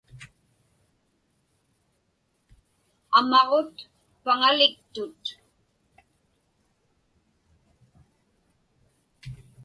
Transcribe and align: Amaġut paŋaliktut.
Amaġut 3.17 3.73
paŋaliktut. 4.23 5.23